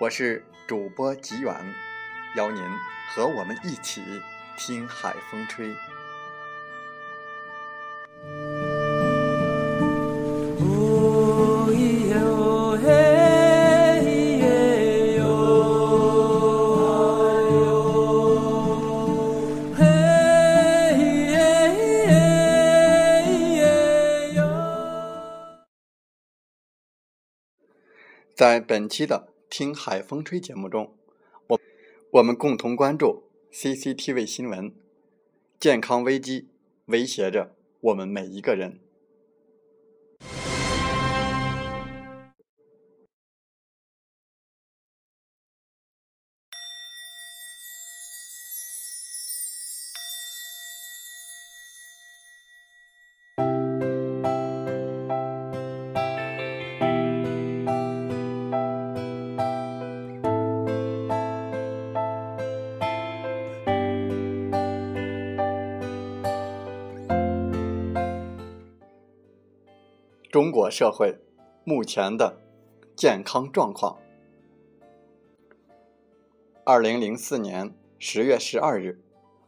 [0.00, 1.54] 我是主播吉远。
[2.34, 2.62] 邀您
[3.12, 4.00] 和我们一起
[4.56, 5.74] 听海风吹。
[28.34, 30.94] 在本期的《听海风吹》节目中。
[31.48, 31.60] 我
[32.12, 34.72] 我们共同关注 CCTV 新闻，
[35.58, 36.46] 健康危机
[36.86, 38.78] 威胁着我们每一个人。
[70.30, 71.18] 中国社会
[71.64, 72.36] 目前的
[72.94, 73.96] 健康状况。
[76.62, 79.02] 二零零四年十月十二日，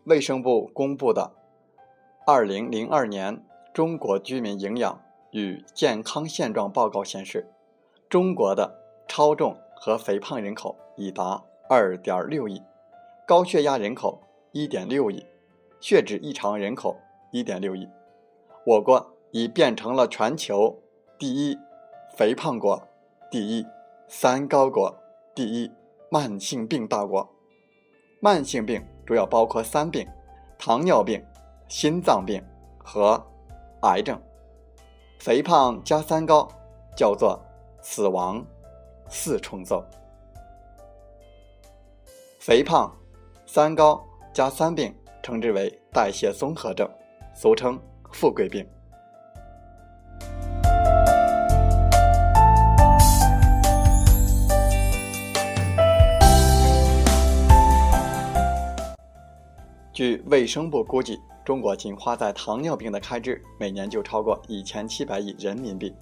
[0.07, 1.31] 卫生部公布的
[2.27, 5.01] 《二零零二年中国居民营养
[5.31, 7.47] 与健康现状报告》显示，
[8.09, 12.61] 中国的超重和肥胖人口已达二点六亿，
[13.25, 14.21] 高血压人口
[14.51, 15.25] 一点六亿，
[15.81, 16.99] 血脂异常人口
[17.31, 17.89] 一点六亿。
[18.67, 19.13] 我国。
[19.33, 20.79] 已变成了全球
[21.19, 21.59] 第一
[22.15, 22.87] 肥胖国、
[23.31, 23.67] 第一
[24.07, 24.95] 三高国、
[25.35, 25.73] 第一
[26.11, 27.29] 慢性病大国。
[28.21, 30.07] 慢性病主要包括三病：
[30.59, 31.25] 糖尿病、
[31.67, 32.43] 心脏病
[32.79, 33.21] 和
[33.83, 34.21] 癌症。
[35.19, 36.47] 肥胖加三高
[36.95, 37.41] 叫做
[37.81, 38.45] 死亡
[39.09, 39.83] 四重奏。
[42.39, 42.95] 肥胖、
[43.47, 44.05] 三高
[44.35, 46.87] 加三病称之为代谢综合症，
[47.35, 47.81] 俗称
[48.13, 48.69] 富贵病。
[59.93, 65.95] 据卫生部估计，中国仅花在糖尿病的开支每年就超过一千七百亿人民币。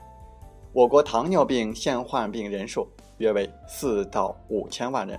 [0.73, 5.19] 我国糖尿病现患病人数约为四到五千万人。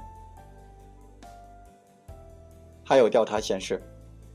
[2.85, 3.83] 还有调查显示，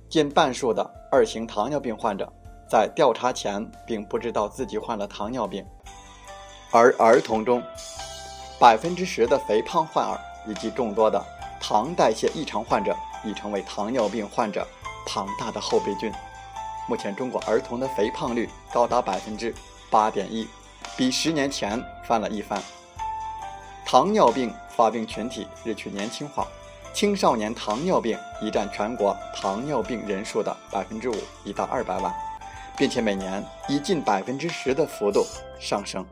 [0.06, 2.30] 近半数的二型糖尿病患者
[2.68, 5.64] 在调查前并不知道自己患了糖尿病，
[6.70, 7.62] 而儿童中，
[8.60, 11.24] 百分之十的肥胖患儿以及众多的
[11.58, 12.94] 糖代谢异常患者。
[13.26, 14.66] 已成为糖尿病患者
[15.04, 16.12] 庞大的后备军。
[16.88, 19.52] 目前，中国儿童的肥胖率高达百分之
[19.90, 20.46] 八点一，
[20.96, 22.62] 比十年前翻了一番。
[23.84, 26.46] 糖尿病发病群体日趋年轻化，
[26.94, 31.14] 青少年糖尿病已占全国糖尿病人数的百分之五，
[31.44, 32.14] 已达二百万，
[32.76, 35.26] 并且每年以近百分之十的幅度
[35.60, 36.06] 上升。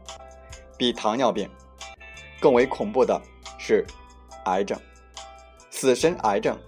[0.76, 1.49] 比糖尿病
[2.40, 3.20] 更为恐怖的
[3.58, 3.87] 是
[4.46, 4.76] 癌症，
[5.70, 6.58] 死神癌症。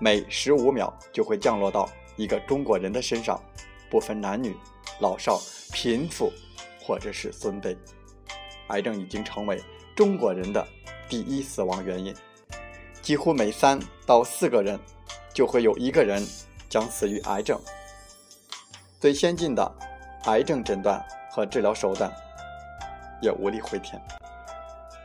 [0.00, 3.40] 每十五秒就会降落到一个中国人的身上，
[3.90, 4.56] 不分男女、
[5.00, 5.40] 老少、
[5.72, 6.32] 贫富，
[6.80, 7.76] 或者是尊卑，
[8.68, 9.60] 癌症已经成为
[9.96, 10.64] 中国人的
[11.08, 12.14] 第一死亡原因。
[13.02, 14.78] 几乎每三到四个人，
[15.34, 16.24] 就会有一个人
[16.68, 17.60] 将死于癌症。
[19.00, 19.74] 最先进的
[20.24, 22.12] 癌症诊断和治疗手段
[23.20, 24.00] 也无力回天。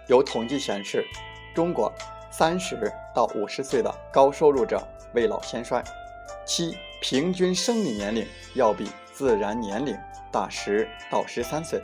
[0.07, 1.04] 有统计显示，
[1.56, 1.92] 中国。
[2.35, 4.81] 三十到五十岁的高收入者
[5.13, 5.83] 未老先衰，
[6.47, 9.95] 七平均生理年龄要比自然年龄
[10.31, 11.80] 大十到十三岁，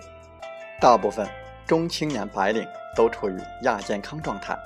[0.81, 1.29] 大部分
[1.67, 4.57] 中青年白领都处于亚健康状态。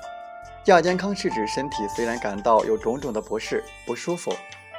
[0.64, 4.34] 亚健康是指身体虽然感到有种种的不适、不舒服，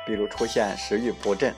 [0.08, 1.54] 比如出现食欲不振、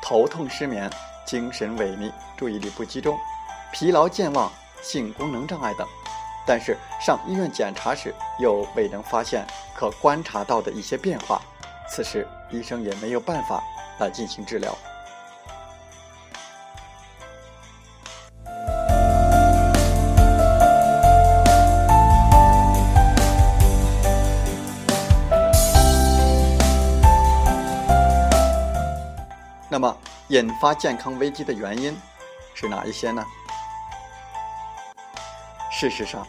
[0.00, 0.88] 头痛、失眠、
[1.24, 3.18] 精神萎靡、注意力不集中、
[3.72, 4.48] 疲劳健忘、
[4.80, 5.84] 性功能障碍等，
[6.46, 11.40] 但是上医院检查时又未能发现可观察到的一些变化，
[11.88, 13.62] 此时医生也没有办法
[13.98, 14.76] 来进行治疗。
[29.68, 29.96] 那么，
[30.28, 31.96] 引发健康危机的原因
[32.52, 33.24] 是哪一些呢？
[35.82, 36.24] 事实上，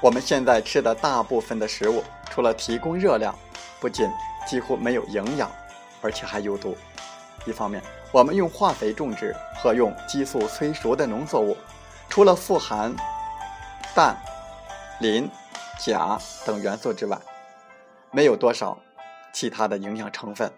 [0.00, 3.32] 我们现在吃的大部分的食物，除了提供热量，
[3.78, 4.10] 不仅
[4.44, 5.48] 几乎没有营养，
[6.02, 6.76] 而且还有毒。
[7.44, 7.80] 一方面，
[8.10, 9.32] 我们用化肥种植
[9.62, 11.56] 和用激素催熟的农作物，
[12.08, 12.92] 除了富含
[13.94, 14.16] 氮、
[14.98, 15.30] 磷、
[15.78, 17.16] 钾等元素之外，
[18.10, 18.76] 没有多少
[19.32, 20.50] 其他的营养成分。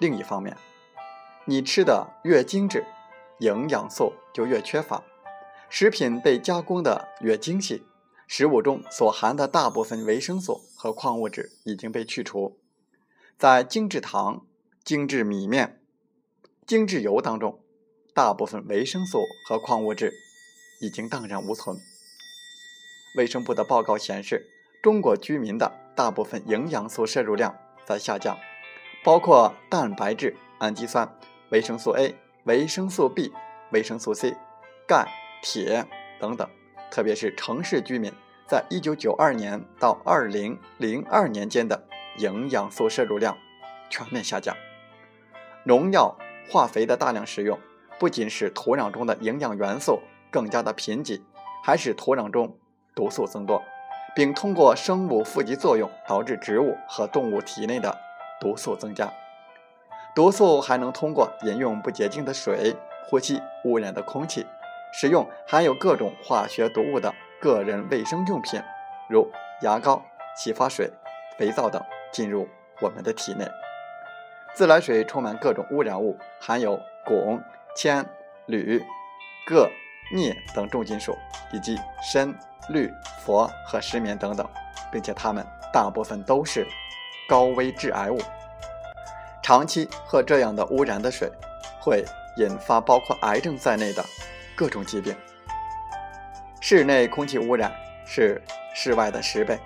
[0.00, 0.56] 另一方面，
[1.44, 2.84] 你吃的越精致，
[3.38, 5.00] 营养素就越缺乏；
[5.74, 7.82] 食品被加工的越精细，
[8.26, 12.60] 食物中所含的大部分维生素和矿物质已经被去除。
[13.38, 14.44] 在精制糖、
[14.84, 15.80] 精制米面、
[16.66, 17.58] 精制油当中，
[18.12, 20.12] 大部分维生素和矿物质
[20.82, 21.78] 已经荡然无存。
[23.16, 24.50] 卫生部的报告显示，
[24.82, 28.36] 中国居民的大部分营养素摄入量在下降，
[29.02, 31.10] 包括蛋白质、氨基酸。
[31.48, 32.14] 维生素 A、
[32.44, 33.32] 维生素 B、
[33.72, 34.36] 维生素 C、
[34.86, 35.06] 钙、
[35.42, 35.84] 铁
[36.18, 36.48] 等等，
[36.90, 38.12] 特别是城市居民，
[38.48, 41.82] 在1992年到2002年间的
[42.18, 43.36] 营养素摄入量
[43.90, 44.56] 全面下降。
[45.64, 46.16] 农药、
[46.48, 47.58] 化肥的大量使用，
[47.98, 50.00] 不仅使土壤中的营养元素
[50.30, 51.20] 更加的贫瘠，
[51.64, 52.56] 还使土壤中
[52.94, 53.62] 毒素增多，
[54.14, 57.98] 并通过生物负极作用导致植物和动物体内的
[58.40, 59.12] 毒素增加。
[60.14, 62.76] 毒素还能通过饮用不洁净的水、
[63.08, 64.46] 呼吸污染的空气、
[64.92, 68.62] 使用含有各种化学毒物的个人卫生用品，
[69.08, 69.30] 如
[69.62, 70.04] 牙膏、
[70.36, 70.90] 洗发水、
[71.38, 72.46] 肥皂等进入
[72.80, 73.46] 我们的体内。
[74.54, 77.40] 自来水充满各种污染物，含有汞、
[77.74, 78.04] 铅、
[78.46, 78.84] 铝、
[79.48, 79.66] 铬、
[80.12, 81.16] 镍等重金属，
[81.52, 82.34] 以及砷、
[82.68, 82.92] 氯、
[83.24, 84.46] 氟和石棉等等，
[84.92, 86.66] 并且它们大部分都是
[87.26, 88.18] 高危致癌物。
[89.42, 91.32] 长期喝这样的污染的水，
[91.80, 92.04] 会
[92.36, 94.04] 引发包括癌症在内的
[94.62, 95.12] 各种疾病。
[96.60, 97.72] 室内空气污染
[98.06, 98.40] 是
[98.76, 99.58] 室外的十倍。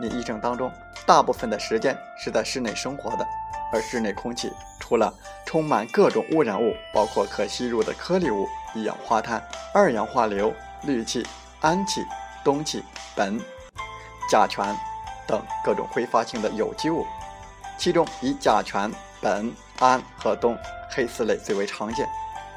[0.00, 0.70] 你一生当中
[1.04, 3.26] 大部分的时间是在室内生活的，
[3.72, 5.12] 而室内空气除了
[5.44, 9.42] 充满各种污染物，包括可吸入的颗粒物、一氧化碳、
[9.74, 10.54] 二氧化硫、
[10.84, 11.26] 氯气、
[11.60, 12.06] 氨气、
[12.44, 12.84] 氡气、
[13.16, 13.36] 苯、
[14.30, 14.76] 甲醛
[15.26, 17.04] 等各种挥发性的有机物。
[17.76, 20.56] 其中以甲醛、苯、氨和氡
[20.88, 22.08] 黑四类最为常见。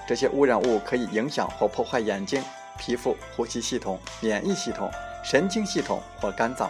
[0.10, 2.44] 这些污染物可以影响或破坏眼睛、
[2.80, 4.90] 皮肤、呼吸系统、免疫系统、
[5.24, 6.68] 神经系统或肝脏，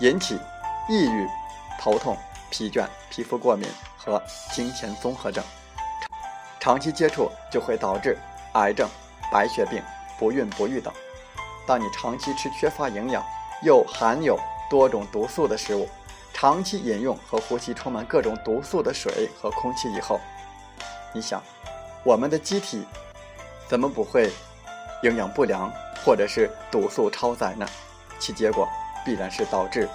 [0.00, 0.40] 引起
[0.88, 1.28] 抑郁、
[1.78, 2.16] 头痛、
[2.48, 3.68] 疲倦、皮肤过敏
[3.98, 4.22] 和
[4.54, 5.44] 经前综合症。
[6.58, 8.16] 长期接触就会导致
[8.54, 8.88] 癌症、
[9.30, 9.82] 白血病、
[10.18, 10.90] 不孕不育等。
[11.66, 13.22] 当你长期吃缺乏营养
[13.62, 15.86] 又含有多种毒素的食物，
[16.32, 20.18] 长期饮用和呼吸充满各种毒素的水和空气以后，
[21.12, 21.42] 你想，
[22.02, 22.82] 我们的机体
[23.68, 24.30] 怎么不会
[25.02, 25.70] 营养不良
[26.04, 27.66] 或者是毒素超载呢？
[28.18, 28.68] 其结果
[29.04, 29.88] 必然是导致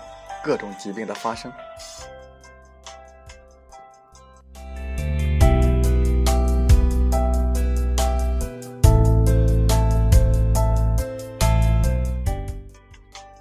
[0.44, 1.52] 各种疾病的发生。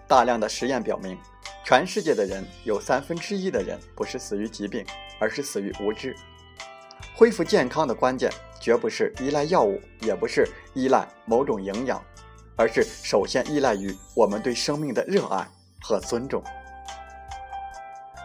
[0.08, 1.18] 大量的实验表明。
[1.66, 4.84] 全世界的人有三分之一的人不是死于疾病，
[5.18, 6.14] 而是死于无知。
[7.14, 12.02] 恢复健康的关键绝不是依赖药物，也不是依赖某种营养，
[12.56, 15.46] 而是首先依赖于我们对生命的热爱
[15.80, 16.42] 和尊重。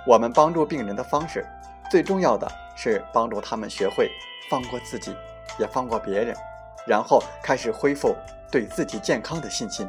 [0.07, 1.45] 我们帮助病人的方式，
[1.91, 4.09] 最重要的是帮助他们学会
[4.49, 5.15] 放过自己，
[5.59, 6.35] 也放过别人，
[6.87, 8.15] 然后开始恢复
[8.51, 9.87] 对自己健康的信心。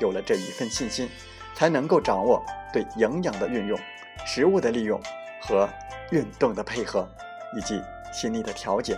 [0.00, 1.08] 有了这一份信心。
[1.56, 3.80] 才能够掌握对营养的运用、
[4.26, 5.00] 食物的利用
[5.40, 5.66] 和
[6.10, 7.08] 运动的配合，
[7.56, 7.82] 以及
[8.12, 8.96] 心理的调节。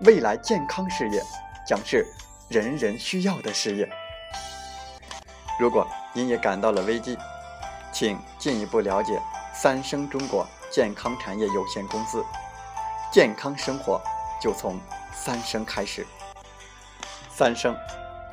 [0.00, 1.22] 未来健康事业
[1.66, 2.06] 将是
[2.48, 3.88] 人人需要的事业。
[5.60, 7.18] 如果您也感到了危机，
[7.92, 9.20] 请进一步了解
[9.52, 12.24] 三生中国健康产业有限公司。
[13.12, 14.00] 健康生活
[14.40, 14.80] 就从
[15.12, 16.06] 三生开始。
[17.30, 17.76] 三生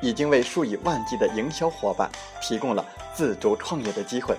[0.00, 4.36] 已经为数以万计的营销伙伴提供了自主创业的机会。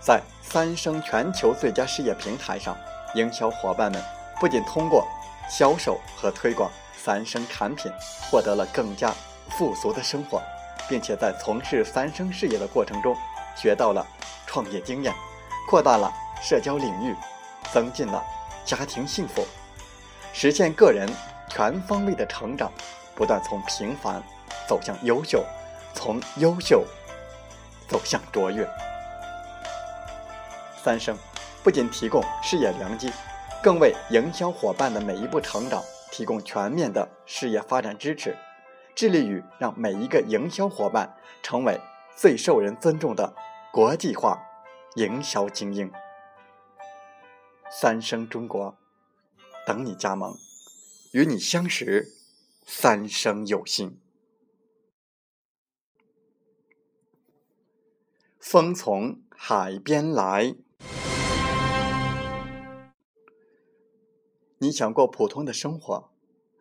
[0.00, 2.76] 在三生全球最佳事业平台上，
[3.14, 4.02] 营销伙伴们
[4.40, 5.06] 不仅通过
[5.48, 7.92] 销售和推广三生产品，
[8.30, 9.12] 获得了更加
[9.50, 10.42] 富足的生活，
[10.88, 13.16] 并且在从事三生事业的过程中，
[13.56, 14.06] 学到了
[14.46, 15.14] 创业经验，
[15.68, 17.14] 扩大了社交领域，
[17.72, 18.22] 增进了
[18.64, 19.46] 家庭幸福，
[20.32, 21.08] 实现个人
[21.48, 22.72] 全方位的成长，
[23.14, 24.22] 不断从平凡
[24.66, 25.44] 走向优秀，
[25.94, 26.84] 从优秀
[27.86, 28.68] 走向卓越。
[30.82, 31.16] 三生
[31.64, 33.10] 不仅提供事业良机，
[33.62, 38.36] 更为营销伙伴的每一步成长提供全面的事业发展支持，
[38.94, 41.80] 致力于让每一个营销伙伴成为
[42.14, 43.34] 最受人尊重的
[43.72, 44.38] 国际化
[44.96, 45.90] 营销精英。
[47.70, 48.76] 三生中国，
[49.66, 50.36] 等你加盟，
[51.12, 52.12] 与你相识，
[52.66, 53.98] 三生有幸。
[58.38, 60.56] 风从海边来。
[64.64, 66.10] 你想过普通的生活，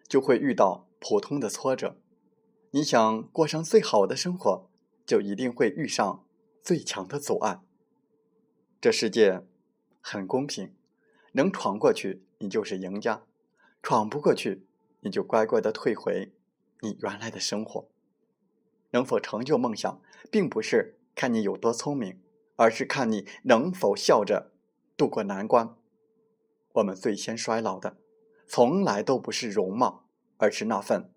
[0.10, 1.95] 就会遇到普通的挫折；
[2.72, 4.69] 你想过上最好的生活，
[5.05, 6.25] 就一定会遇上
[6.62, 7.62] 最强的阻碍。
[8.81, 9.48] 这世界
[10.01, 10.75] 很公平，
[11.31, 13.22] 能闯过去，你就是赢家；
[13.81, 14.67] 闯不过去，
[15.00, 16.33] 你就乖乖的退回
[16.81, 17.88] 你原来的生活。
[18.91, 22.19] 能否成就梦想，并不是看你有多聪明，
[22.57, 24.51] 而是看你能否笑着
[24.98, 25.77] 度过难关。
[26.74, 27.98] 我们最先衰老的，
[28.48, 31.12] 从来都不是容貌，而是那份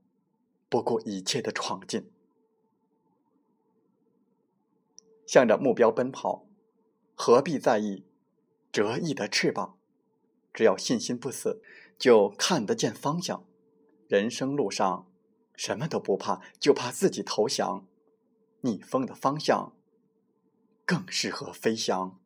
[0.69, 2.11] 不顾一切的闯劲。
[5.27, 6.47] 向着目标奔跑，
[7.15, 8.05] 何必在意
[8.71, 9.79] 折翼的翅膀？
[10.53, 11.63] 只要信心不死，
[11.99, 13.45] 就看得见方向。
[14.09, 15.11] 人生路上，
[15.55, 17.87] 什么都不怕，就怕自己投降。
[18.61, 19.75] 逆风的方向，
[20.85, 22.21] 更适合飞翔。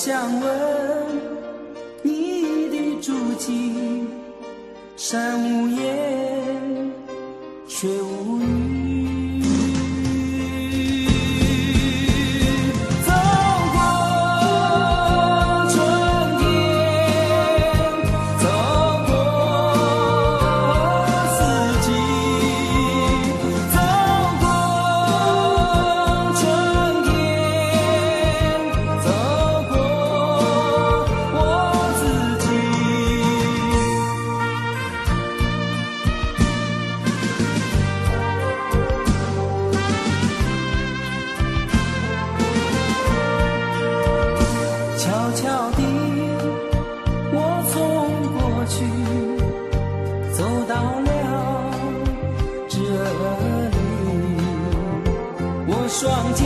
[0.00, 0.77] 想问
[45.68, 45.82] 到底
[47.30, 47.36] 我
[47.68, 47.76] 从
[48.32, 48.76] 过去
[50.32, 51.10] 走到了
[52.66, 52.78] 这
[53.68, 53.76] 里，
[55.66, 56.40] 我双肩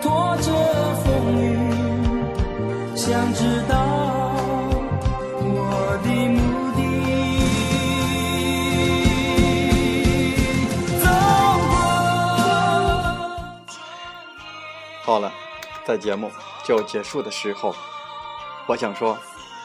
[0.00, 0.48] 托着
[1.04, 1.06] 风
[1.44, 1.46] 雨，
[2.96, 3.74] 想知道
[5.42, 5.52] 我
[6.02, 6.38] 的目
[6.72, 6.80] 的。
[11.02, 11.06] 走
[11.68, 11.70] 过。
[15.02, 15.30] 好了，
[15.86, 16.30] 在节目。
[16.68, 17.74] 就结束的时候，
[18.66, 19.18] 我想说，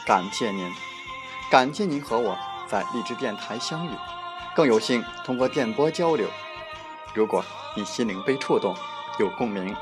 [0.06, 0.72] 感谢您，
[1.50, 2.34] 感谢您和我
[2.66, 3.90] 在荔枝电台相遇，
[4.56, 6.26] 更有幸通过电波交流。
[7.12, 7.44] 如果
[7.76, 8.74] 你心灵被触动，
[9.18, 9.76] 有共鸣，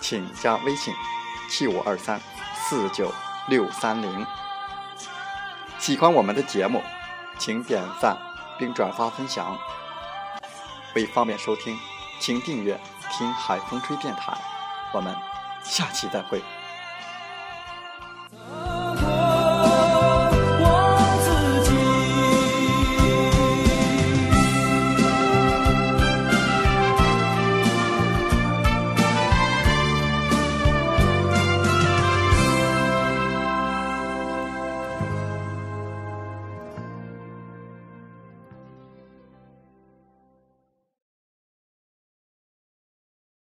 [0.00, 0.92] 请加微信
[1.48, 2.20] 七五二三
[2.56, 3.12] 四九
[3.46, 4.26] 六三零。
[5.78, 6.82] 喜欢我们的节目，
[7.38, 8.16] 请点赞
[8.58, 9.56] 并转发分享。
[10.96, 11.78] 为方便收听，
[12.18, 12.76] 请订阅
[13.16, 14.36] “听海风吹电台”。
[14.92, 15.14] 我们
[15.62, 16.42] 下期再会。